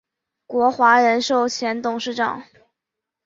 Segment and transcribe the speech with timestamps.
[0.47, 2.41] 国华人寿前董事长。